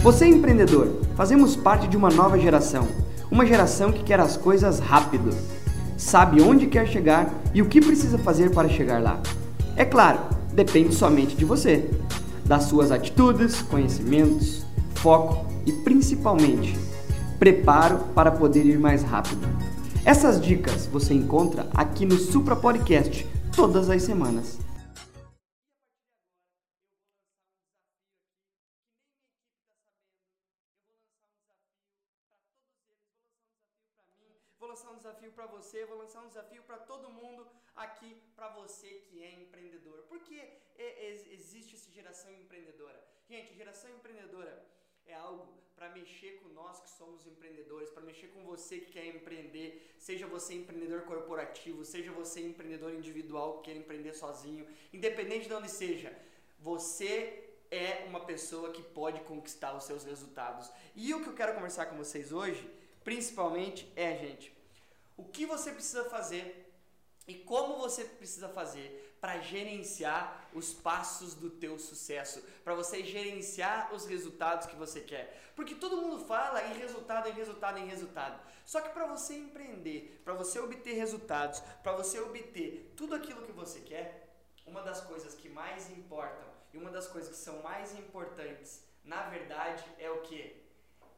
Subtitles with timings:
[0.00, 2.88] Você é empreendedor, fazemos parte de uma nova geração,
[3.30, 5.30] uma geração que quer as coisas rápido,
[5.96, 9.20] sabe onde quer chegar e o que precisa fazer para chegar lá.
[9.76, 10.18] É claro,
[10.52, 11.88] depende somente de você,
[12.44, 16.76] das suas atitudes, conhecimentos, foco e principalmente
[17.38, 19.46] preparo para poder ir mais rápido.
[20.04, 24.61] Essas dicas você encontra aqui no Supra Podcast todas as semanas.
[34.72, 38.90] Lançar um desafio para você, vou lançar um desafio para todo mundo aqui, para você
[39.06, 39.98] que é empreendedor.
[40.08, 40.38] Porque
[41.38, 42.98] existe essa geração empreendedora.
[43.28, 44.54] Gente, geração empreendedora
[45.04, 49.06] é algo para mexer com nós que somos empreendedores, para mexer com você que quer
[49.06, 55.54] empreender, seja você empreendedor corporativo, seja você empreendedor individual que quer empreender sozinho, independente de
[55.54, 56.16] onde seja,
[56.58, 60.70] você é uma pessoa que pode conquistar os seus resultados.
[60.94, 62.70] E o que eu quero conversar com vocês hoje,
[63.02, 64.54] principalmente, é, gente,
[65.16, 66.72] o que você precisa fazer
[67.26, 73.94] e como você precisa fazer para gerenciar os passos do teu sucesso, para você gerenciar
[73.94, 75.52] os resultados que você quer.
[75.54, 78.40] Porque todo mundo fala em resultado, em resultado, em resultado.
[78.66, 83.52] Só que para você empreender, para você obter resultados, para você obter tudo aquilo que
[83.52, 84.28] você quer,
[84.66, 89.28] uma das coisas que mais importam e uma das coisas que são mais importantes, na
[89.28, 90.60] verdade, é o que?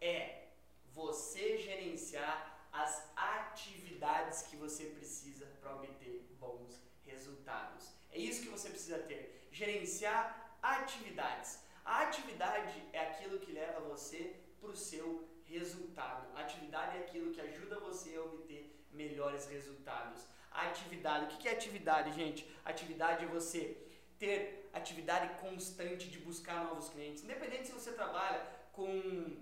[0.00, 0.48] É
[0.92, 7.92] você gerenciar as atividades que você precisa para obter bons resultados.
[8.11, 9.48] É isso que você precisa ter.
[9.53, 11.61] Gerenciar atividades.
[11.84, 16.27] A atividade é aquilo que leva você para o seu resultado.
[16.36, 20.27] A atividade é aquilo que ajuda você a obter melhores resultados.
[20.50, 22.48] A atividade, o que é atividade, gente?
[22.64, 23.77] Atividade é você
[24.19, 27.22] ter atividade constante de buscar novos clientes.
[27.22, 28.41] Independente se você trabalha
[28.72, 29.36] com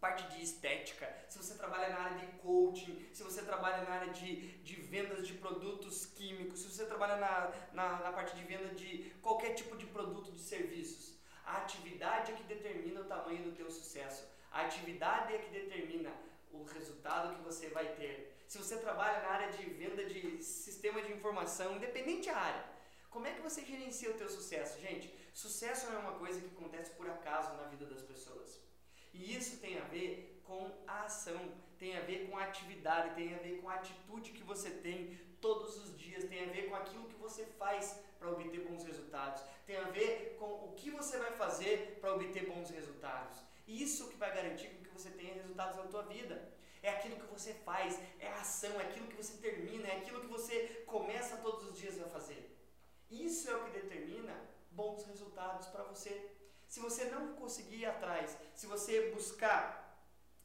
[0.00, 4.12] parte de estética, se você trabalha na área de coaching, se você trabalha na área
[4.12, 8.74] de, de vendas de produtos químicos, se você trabalha na, na, na parte de venda
[8.74, 11.18] de qualquer tipo de produto de serviços.
[11.44, 14.26] A atividade é que determina o tamanho do teu sucesso.
[14.50, 16.12] A atividade é que determina
[16.50, 18.44] o resultado que você vai ter.
[18.48, 22.64] Se você trabalha na área de venda de sistema de informação, independente da área,
[23.10, 24.80] como é que você gerencia o teu sucesso?
[24.80, 28.69] Gente, sucesso não é uma coisa que acontece por acaso na vida das pessoas.
[29.12, 31.40] E isso tem a ver com a ação,
[31.78, 35.18] tem a ver com a atividade, tem a ver com a atitude que você tem
[35.40, 39.42] todos os dias, tem a ver com aquilo que você faz para obter bons resultados,
[39.66, 43.40] tem a ver com o que você vai fazer para obter bons resultados.
[43.66, 46.52] Isso que vai garantir que você tenha resultados na tua vida.
[46.82, 50.20] É aquilo que você faz, é a ação, é aquilo que você termina, é aquilo
[50.20, 52.56] que você começa todos os dias a fazer.
[53.10, 54.34] Isso é o que determina
[54.70, 56.30] bons resultados para você.
[56.70, 59.60] Se você não conseguir ir atrás, se você buscar,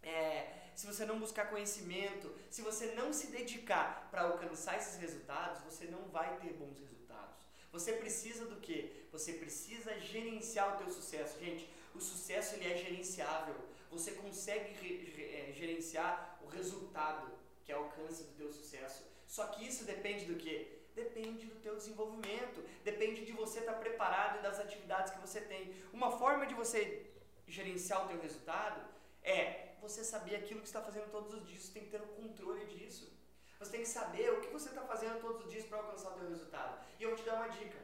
[0.02, 5.62] é, se você não buscar conhecimento, se você não se dedicar para alcançar esses resultados,
[5.62, 7.46] você não vai ter bons resultados.
[7.72, 9.08] Você precisa do que?
[9.12, 11.40] Você precisa gerenciar o teu sucesso.
[11.40, 13.56] Gente, o sucesso ele é gerenciável.
[13.92, 14.74] Você consegue
[15.22, 17.32] é, gerenciar o resultado
[17.64, 19.06] que é alcance do teu sucesso.
[19.28, 20.86] Só que isso depende do que?
[20.96, 23.32] Depende do teu desenvolvimento, depende de
[23.76, 25.74] preparado e das atividades que você tem.
[25.94, 27.12] Uma forma de você
[27.48, 28.82] gerenciar o teu resultado
[29.24, 32.08] é você saber aquilo que está fazendo todos os dias, você tem que ter o
[32.08, 33.14] controle disso.
[33.60, 36.20] Você tem que saber o que você está fazendo todos os dias para alcançar o
[36.20, 36.86] teu resultado.
[37.00, 37.78] E eu vou te dar uma dica.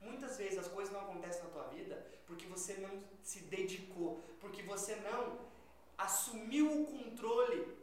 [0.00, 4.62] Muitas vezes as coisas não acontecem na tua vida porque você não se dedicou, porque
[4.62, 5.38] você não
[5.96, 7.76] assumiu o controle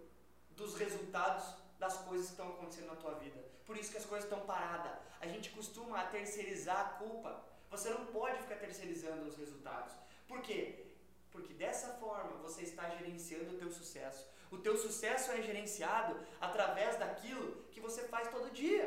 [0.51, 3.50] dos resultados das coisas que estão acontecendo na tua vida.
[3.71, 4.91] Por isso que as coisas estão paradas.
[5.21, 7.41] A gente costuma terceirizar a culpa.
[7.69, 9.93] Você não pode ficar terceirizando os resultados.
[10.27, 10.87] Por quê?
[11.31, 14.27] Porque dessa forma você está gerenciando o teu sucesso.
[14.51, 18.85] O teu sucesso é gerenciado através daquilo que você faz todo dia.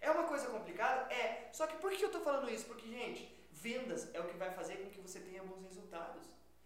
[0.00, 1.12] É uma coisa complicada?
[1.12, 1.50] É.
[1.52, 2.64] Só que por que eu estou falando isso?
[2.64, 6.24] Porque, gente, vendas é o que vai fazer com que você tenha bons resultados.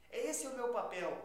[0.09, 1.21] Esse é o meu papel.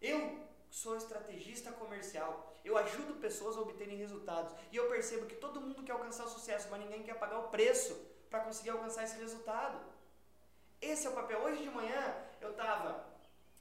[0.00, 2.51] Eu sou estrategista comercial.
[2.64, 4.54] Eu ajudo pessoas a obterem resultados.
[4.70, 7.48] E eu percebo que todo mundo quer alcançar o sucesso, mas ninguém quer pagar o
[7.48, 7.94] preço
[8.30, 9.78] para conseguir alcançar esse resultado.
[10.80, 11.40] Esse é o papel.
[11.40, 13.04] Hoje de manhã eu estava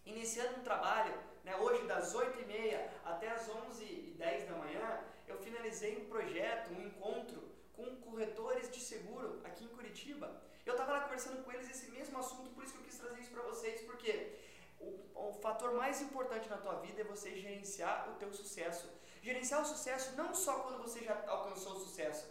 [0.06, 1.14] iniciando um trabalho,
[1.44, 7.42] né, hoje das 8h30 até as 11h10 da manhã, eu finalizei um projeto, um encontro
[7.74, 10.42] com corretores de seguro aqui em Curitiba.
[10.66, 13.20] Eu estava lá conversando com eles esse mesmo assunto, por isso que eu quis trazer
[13.22, 14.12] isso para vocês, porque
[14.82, 18.90] o, o fator mais importante na tua vida é você gerenciar o teu sucesso.
[19.22, 22.28] Gerenciar o sucesso não só quando você já alcançou o sucesso,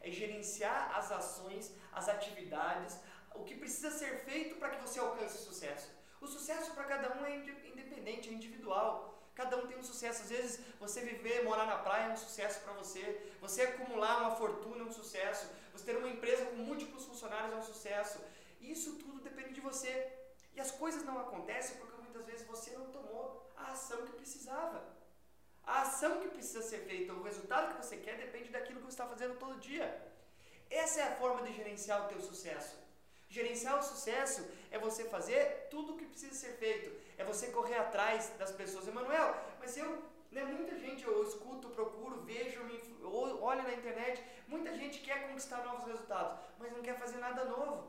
[0.00, 2.98] é gerenciar as ações, as atividades,
[3.34, 5.90] o que precisa ser feito para que você alcance o sucesso.
[6.20, 7.30] O sucesso para cada um é
[10.00, 10.22] sucesso.
[10.22, 13.02] Às vezes você viver, morar na praia é um sucesso para você.
[13.40, 15.46] Você acumular uma fortuna é um sucesso.
[15.72, 18.18] Você ter uma empresa com múltiplos funcionários é um sucesso.
[18.60, 19.92] Isso tudo depende de você.
[20.54, 24.82] E as coisas não acontecem porque muitas vezes você não tomou a ação que precisava.
[25.62, 28.98] A ação que precisa ser feita, o resultado que você quer depende daquilo que você
[28.98, 29.86] está fazendo todo dia.
[30.68, 32.76] Essa é a forma de gerenciar o teu sucesso.
[33.28, 37.76] Gerenciar o sucesso é você fazer tudo o que precisa ser feito, é você correr
[37.76, 38.88] atrás das pessoas.
[38.88, 40.02] Emanuel, mas eu,
[40.32, 45.64] né, muita gente eu escuto, procuro, vejo, me, olho na internet, muita gente quer conquistar
[45.64, 47.88] novos resultados, mas não quer fazer nada novo.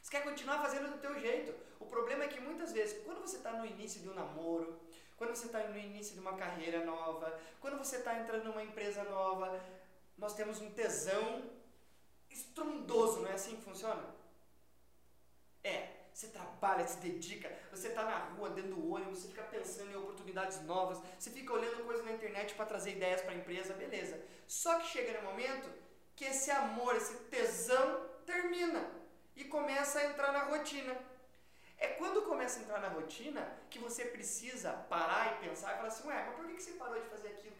[0.00, 1.65] Você quer continuar fazendo do teu jeito.
[1.78, 4.80] O problema é que muitas vezes, quando você está no início de um namoro,
[5.16, 9.02] quando você está no início de uma carreira nova, quando você está entrando numa empresa
[9.04, 9.60] nova,
[10.16, 11.50] nós temos um tesão
[12.30, 14.14] estrondoso, não é assim que funciona?
[15.64, 19.90] É, você trabalha, se dedica, você está na rua, dentro do ônibus, você fica pensando
[19.90, 23.74] em oportunidades novas, você fica olhando coisas na internet para trazer ideias para a empresa,
[23.74, 24.18] beleza.
[24.46, 25.68] Só que chega no momento
[26.14, 28.90] que esse amor, esse tesão termina
[29.34, 30.96] e começa a entrar na rotina.
[31.78, 35.88] É quando começa a entrar na rotina que você precisa parar e pensar e falar
[35.88, 37.56] assim, ué, mas por que você parou de fazer aquilo?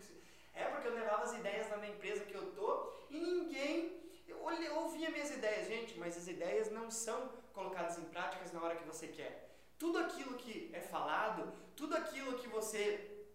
[0.55, 4.77] É porque eu levava as ideias na minha empresa que eu tô e ninguém eu
[4.77, 8.85] ouvia minhas ideias, gente, mas as ideias não são colocadas em práticas na hora que
[8.85, 9.51] você quer.
[9.79, 13.27] Tudo aquilo que é falado, tudo aquilo que você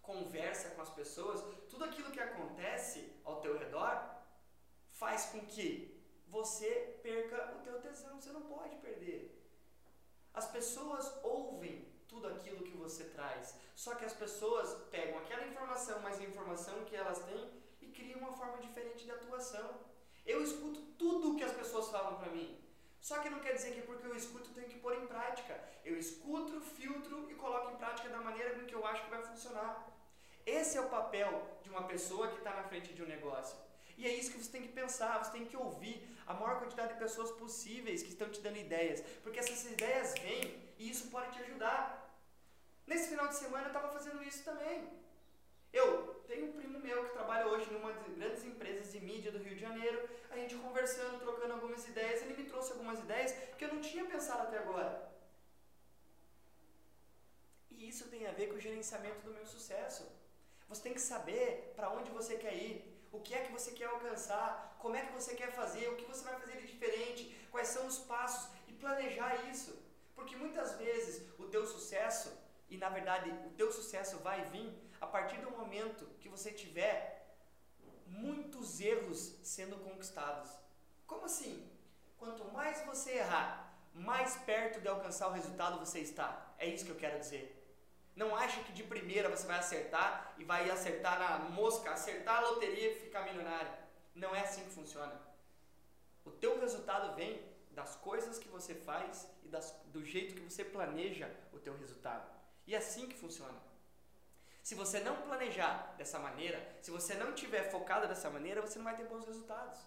[0.00, 4.00] conversa com as pessoas, tudo aquilo que acontece ao teu redor,
[4.92, 8.20] faz com que você perca o teu tesão.
[8.20, 9.39] Você não pode perder.
[10.32, 16.00] As pessoas ouvem tudo aquilo que você traz, só que as pessoas pegam aquela informação,
[16.00, 17.50] mais a informação que elas têm
[17.80, 19.80] e criam uma forma diferente de atuação.
[20.26, 22.58] Eu escuto tudo o que as pessoas falam para mim.
[23.00, 25.58] Só que não quer dizer que porque eu escuto eu tenho que pôr em prática.
[25.84, 29.22] Eu escuto, filtro e coloco em prática da maneira com que eu acho que vai
[29.22, 29.88] funcionar.
[30.44, 31.30] Esse é o papel
[31.62, 33.56] de uma pessoa que está na frente de um negócio.
[34.00, 36.94] E é isso que você tem que pensar, você tem que ouvir a maior quantidade
[36.94, 39.02] de pessoas possíveis que estão te dando ideias.
[39.22, 40.44] Porque essas ideias vêm
[40.78, 41.82] e isso pode te ajudar.
[42.86, 44.88] Nesse final de semana eu estava fazendo isso também.
[45.70, 45.88] Eu
[46.26, 49.54] tenho um primo meu que trabalha hoje numa das grandes empresas de mídia do Rio
[49.54, 50.08] de Janeiro.
[50.30, 52.22] A gente conversando, trocando algumas ideias.
[52.22, 55.12] Ele me trouxe algumas ideias que eu não tinha pensado até agora.
[57.70, 60.10] E isso tem a ver com o gerenciamento do meu sucesso.
[60.70, 63.86] Você tem que saber para onde você quer ir, o que é que você quer
[63.86, 67.68] alcançar, como é que você quer fazer, o que você vai fazer de diferente, quais
[67.68, 69.78] são os passos e planejar isso.
[70.14, 72.32] Porque muitas vezes o teu sucesso,
[72.68, 77.36] e na verdade o teu sucesso vai vir a partir do momento que você tiver
[78.06, 80.50] muitos erros sendo conquistados.
[81.06, 81.68] Como assim?
[82.18, 86.54] Quanto mais você errar, mais perto de alcançar o resultado você está.
[86.58, 87.59] É isso que eu quero dizer.
[88.20, 92.50] Não acha que de primeira você vai acertar e vai acertar na mosca, acertar a
[92.50, 93.72] loteria e ficar milionário.
[94.14, 95.18] Não é assim que funciona.
[96.22, 100.62] O teu resultado vem das coisas que você faz e das, do jeito que você
[100.62, 102.30] planeja o teu resultado.
[102.66, 103.58] E é assim que funciona.
[104.62, 108.84] Se você não planejar dessa maneira, se você não tiver focado dessa maneira, você não
[108.84, 109.78] vai ter bons resultados.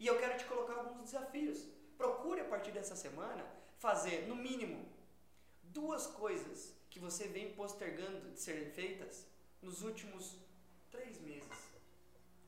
[0.00, 1.68] E eu quero te colocar alguns desafios.
[1.98, 3.44] Procure a partir dessa semana
[3.76, 4.90] fazer, no mínimo,
[5.62, 9.26] duas coisas que você vem postergando de serem feitas
[9.60, 10.38] nos últimos
[10.90, 11.50] três meses.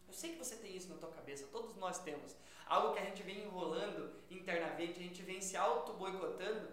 [0.06, 2.34] Eu sei que você tem isso na tua cabeça, todos nós temos.
[2.64, 6.66] Algo que a gente vem enrolando internamente, a gente vem se auto-boicotando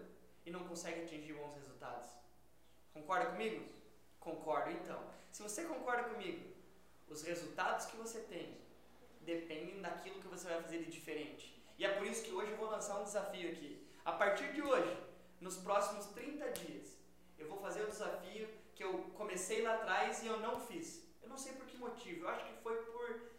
[0.46, 2.08] e não consegue atingir bons resultados.
[2.94, 3.68] Concorda comigo?
[4.20, 4.98] Concordo então.
[5.30, 6.50] Se você concorda comigo,
[7.06, 8.56] os resultados que você tem
[9.20, 11.62] dependem daquilo que você vai fazer de diferente.
[11.78, 13.86] E é por isso que hoje eu vou lançar um desafio aqui.
[14.02, 14.96] A partir de hoje,
[15.42, 16.95] nos próximos 30 dias,
[17.38, 21.02] eu vou fazer o desafio que eu comecei lá atrás e eu não fiz.
[21.22, 22.24] Eu não sei por que motivo.
[22.24, 23.30] Eu acho que foi por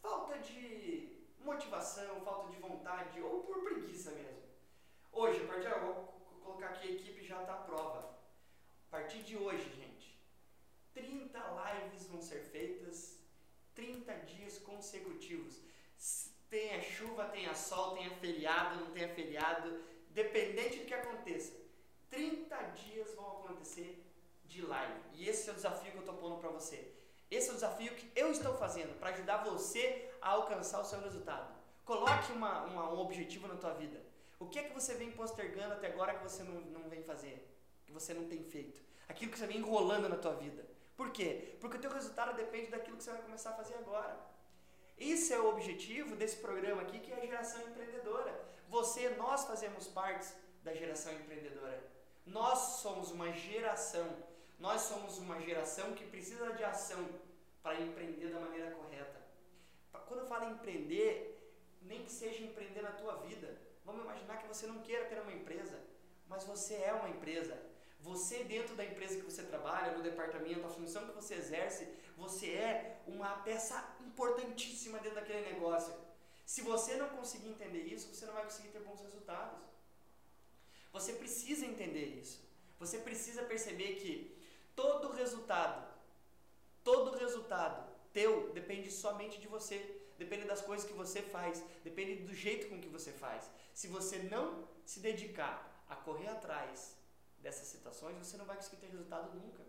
[0.00, 4.42] falta de motivação, falta de vontade ou por preguiça mesmo.
[5.12, 6.04] Hoje, a partir de agora, vou
[6.42, 8.18] colocar aqui a equipe já está à prova.
[8.88, 10.18] A partir de hoje, gente,
[10.94, 13.18] 30 lives vão ser feitas,
[13.74, 15.60] 30 dias consecutivos.
[16.48, 21.56] Tenha chuva, tenha sol, tenha feriado, não tenha feriado, dependente do que aconteça.
[22.10, 24.04] 30 dias vão acontecer
[24.44, 25.00] de live.
[25.14, 26.92] E esse é o desafio que eu estou pondo para você.
[27.30, 31.00] Esse é o desafio que eu estou fazendo para ajudar você a alcançar o seu
[31.00, 31.54] resultado.
[31.84, 34.00] Coloque uma, uma, um objetivo na tua vida.
[34.38, 37.46] O que é que você vem postergando até agora que você não, não vem fazer?
[37.90, 40.64] que você não tem feito, aquilo que você vem enrolando na tua vida.
[40.96, 41.56] Por quê?
[41.60, 44.16] Porque o teu resultado depende daquilo que você vai começar a fazer agora.
[44.96, 48.32] Esse é o objetivo desse programa aqui, que é a geração empreendedora.
[48.68, 50.28] Você, nós fazemos parte
[50.62, 51.82] da geração empreendedora.
[52.30, 54.08] Nós somos uma geração.
[54.58, 57.08] Nós somos uma geração que precisa de ação
[57.62, 59.20] para empreender da maneira correta.
[60.06, 61.12] Quando eu falo em empreender,
[61.82, 63.48] nem que seja empreender na tua vida.
[63.84, 65.78] Vamos imaginar que você não queira ter uma empresa,
[66.28, 67.56] mas você é uma empresa.
[68.00, 72.50] Você dentro da empresa que você trabalha, no departamento, a função que você exerce, você
[72.52, 75.92] é uma peça importantíssima dentro daquele negócio.
[76.46, 79.69] Se você não conseguir entender isso, você não vai conseguir ter bons resultados.
[80.92, 82.40] Você precisa entender isso.
[82.78, 84.36] Você precisa perceber que
[84.74, 85.86] todo resultado,
[86.82, 89.78] todo resultado teu depende somente de você,
[90.18, 93.48] depende das coisas que você faz, depende do jeito com que você faz.
[93.72, 96.96] Se você não se dedicar a correr atrás
[97.38, 99.62] dessas situações, você não vai conseguir ter resultado nunca.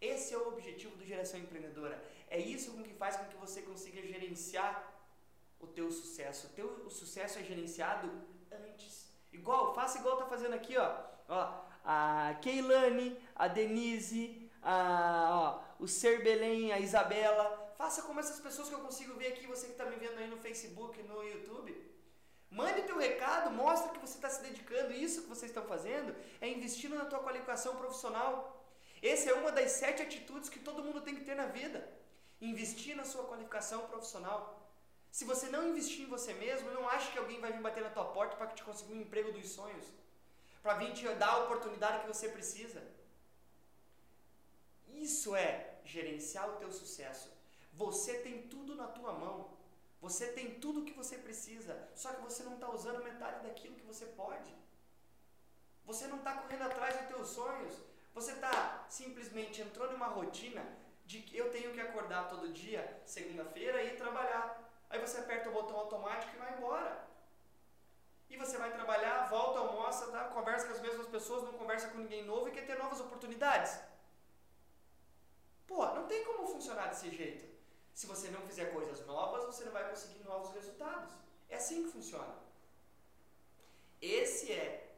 [0.00, 2.02] Esse é o objetivo do Geração Empreendedora.
[2.28, 4.94] É isso com que faz com que você consiga gerenciar
[5.58, 6.48] o teu sucesso.
[6.48, 8.10] O teu o sucesso é gerenciado.
[9.46, 10.88] Igual, faça igual tá fazendo aqui, ó.
[11.28, 17.72] ó a Keilane, a Denise, a, ó, o Ser Belém, a Isabela.
[17.78, 20.26] Faça como essas pessoas que eu consigo ver aqui, você que está me vendo aí
[20.26, 21.72] no Facebook, no YouTube.
[22.50, 24.92] Mande teu recado, mostra que você está se dedicando.
[24.92, 28.66] Isso que vocês estão fazendo é investindo na tua qualificação profissional.
[29.00, 31.88] Essa é uma das sete atitudes que todo mundo tem que ter na vida.
[32.40, 34.65] Investir na sua qualificação profissional.
[35.10, 37.90] Se você não investir em você mesmo, não ache que alguém vai vir bater na
[37.90, 39.86] tua porta para te conseguir um emprego dos sonhos.
[40.62, 42.82] Para vir te dar a oportunidade que você precisa.
[44.88, 47.30] Isso é gerenciar o teu sucesso.
[47.72, 49.56] Você tem tudo na tua mão.
[50.00, 51.88] Você tem tudo o que você precisa.
[51.94, 54.54] Só que você não está usando metade daquilo que você pode.
[55.84, 57.74] Você não está correndo atrás dos teus sonhos.
[58.14, 60.64] Você está simplesmente entrando em uma rotina
[61.04, 64.65] de que eu tenho que acordar todo dia, segunda-feira, e trabalhar.
[64.88, 67.06] Aí você aperta o botão automático e vai embora.
[68.28, 70.24] E você vai trabalhar, volta, almoça, tá?
[70.24, 73.78] conversa com as mesmas pessoas, não conversa com ninguém novo e quer ter novas oportunidades.
[75.66, 77.46] Pô, não tem como funcionar desse jeito.
[77.94, 81.12] Se você não fizer coisas novas, você não vai conseguir novos resultados.
[81.48, 82.34] É assim que funciona.
[84.00, 84.92] Esse é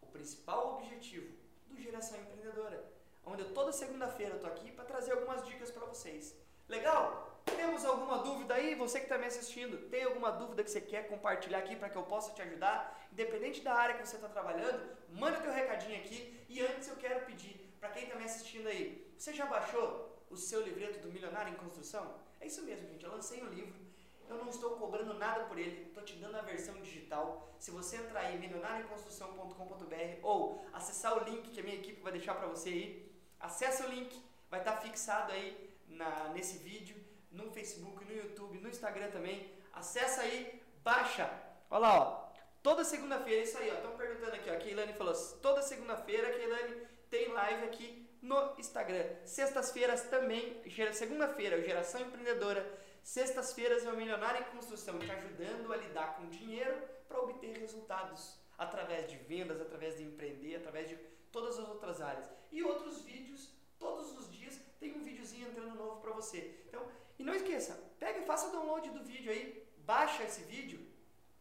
[0.00, 1.36] o principal objetivo
[1.66, 2.82] do Geração Empreendedora,
[3.24, 6.34] onde eu, toda segunda-feira tô aqui para trazer algumas dicas para vocês.
[6.68, 7.35] Legal?
[7.56, 8.74] Temos alguma dúvida aí?
[8.74, 11.96] Você que está me assistindo, tem alguma dúvida que você quer compartilhar aqui para que
[11.96, 13.08] eu possa te ajudar?
[13.10, 16.44] Independente da área que você está trabalhando, manda teu recadinho aqui.
[16.48, 20.36] E antes eu quero pedir para quem está me assistindo aí, você já baixou o
[20.36, 22.14] seu livreto do Milionário em Construção?
[22.40, 23.04] É isso mesmo, gente.
[23.04, 23.86] Eu lancei um livro.
[24.28, 27.48] Eu não estou cobrando nada por ele, estou te dando a versão digital.
[27.58, 32.34] Se você entrar aí, milionarioemconstrução.com.br ou acessar o link que a minha equipe vai deixar
[32.34, 34.20] para você aí, acessa o link,
[34.50, 39.50] vai estar tá fixado aí na, nesse vídeo, no Facebook, no YouTube, no Instagram também.
[39.72, 41.30] Acessa aí, baixa.
[41.70, 42.26] Olha lá, ó.
[42.62, 43.74] Toda segunda-feira, isso aí, ó.
[43.74, 44.54] Estão perguntando aqui, ó.
[44.54, 49.04] A Keilane falou, toda segunda-feira, Keilane tem live aqui no Instagram.
[49.24, 52.66] Sextas-feiras também, segunda-feira, Geração Empreendedora.
[53.02, 58.36] Sextas-feiras é o Milionário em Construção, te ajudando a lidar com dinheiro para obter resultados
[58.58, 60.96] através de vendas, através de empreender, através de
[61.30, 62.28] todas as outras áreas.
[62.50, 66.62] E outros vídeos, todos os dias tem um videozinho entrando novo para você.
[66.66, 66.82] Então,
[67.18, 70.86] e não esqueça, pega e faça o download do vídeo aí, baixa esse vídeo,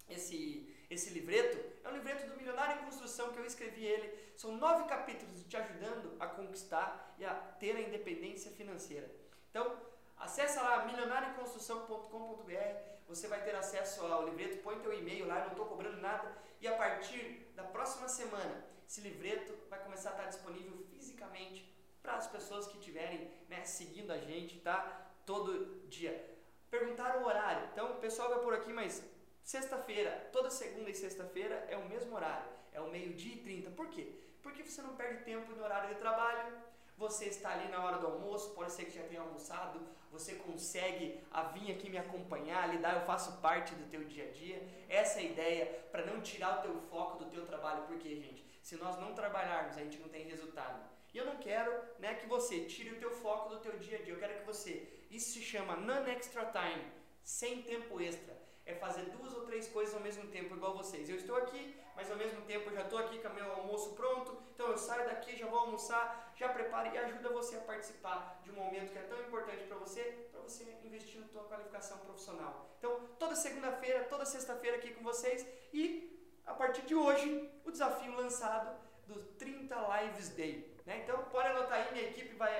[0.09, 1.57] esse esse livreto.
[1.83, 4.11] É um livreto do Milionário em Construção que eu escrevi ele.
[4.37, 9.09] São nove capítulos te ajudando a conquistar e a ter a independência financeira.
[9.49, 9.75] Então,
[10.17, 12.95] acessa lá milionarioemconstrução.com.br.
[13.07, 16.35] Você vai ter acesso ao livreto, põe teu e-mail lá, não estou cobrando nada.
[16.59, 22.15] E a partir da próxima semana, esse livreto vai começar a estar disponível fisicamente para
[22.15, 25.04] as pessoas que estiverem né, seguindo a gente, tá?
[25.25, 26.33] Todo dia.
[26.69, 27.67] Perguntaram o horário.
[27.71, 29.03] Então, o pessoal vai por aqui, mas
[29.45, 33.69] Sexta-feira, toda segunda e sexta-feira é o mesmo horário, é o meio-dia e 30.
[33.69, 34.11] Por quê?
[34.41, 36.51] Porque você não perde tempo no horário de trabalho,
[36.97, 39.79] você está ali na hora do almoço, pode ser que já tenha almoçado,
[40.11, 44.31] você consegue a vir aqui me acompanhar, lidar, eu faço parte do teu dia a
[44.31, 44.67] dia.
[44.89, 48.43] Essa é a ideia para não tirar o teu foco do teu trabalho, porque, gente,
[48.63, 50.83] se nós não trabalharmos, a gente não tem resultado.
[51.15, 54.01] E eu não quero né, que você tire o teu foco do teu dia a
[54.01, 56.91] dia, eu quero que você, isso se chama non-extra time,
[57.23, 61.07] sem tempo extra é fazer duas ou três coisas ao mesmo tempo, igual vocês.
[61.07, 64.37] Eu estou aqui, mas ao mesmo tempo eu já estou aqui com meu almoço pronto,
[64.53, 68.51] então eu saio daqui, já vou almoçar, já preparo e ajuda você a participar de
[68.51, 72.75] um momento que é tão importante para você, para você investir na tua qualificação profissional.
[72.79, 76.11] Então, toda segunda-feira, toda sexta-feira aqui com vocês e
[76.45, 78.75] a partir de hoje, o desafio lançado
[79.07, 80.74] do 30 Lives Day.
[80.85, 81.01] Né?
[81.03, 82.51] Então, pode anotar aí, minha equipe vai,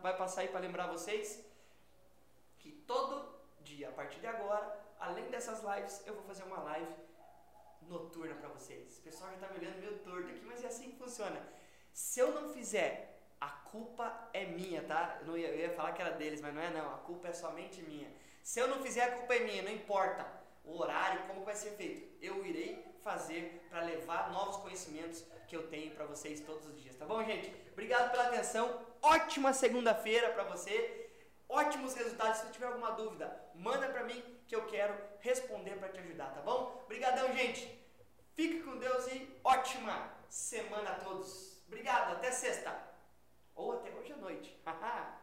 [0.00, 1.44] vai passar aí para lembrar vocês
[2.58, 6.94] que todo dia, a partir de agora, além dessas lives, eu vou fazer uma live
[7.82, 8.98] noturna para vocês.
[8.98, 11.40] O pessoal já está me olhando meio torto aqui, mas é assim que funciona.
[11.92, 15.18] Se eu não fizer a culpa é minha, tá?
[15.20, 16.94] Eu, não ia, eu ia falar que era deles, mas não é não.
[16.94, 18.08] A culpa é somente minha.
[18.40, 20.24] Se eu não fizer, a culpa é minha, não importa
[20.64, 22.08] o horário, como vai ser feito.
[22.24, 26.96] Eu irei fazer para levar novos conhecimentos que eu tenho para vocês todos os dias,
[26.96, 27.54] tá bom, gente?
[27.72, 28.80] Obrigado pela atenção.
[29.02, 31.10] Ótima segunda-feira para você.
[31.48, 32.38] Ótimos resultados.
[32.38, 36.40] Se tiver alguma dúvida, manda para mim que eu quero responder para te ajudar, tá
[36.40, 36.80] bom?
[36.84, 37.80] Obrigadão, gente.
[38.34, 41.62] Fique com Deus e ótima semana a todos.
[41.66, 42.74] Obrigado, até sexta.
[43.54, 44.58] Ou até hoje à noite.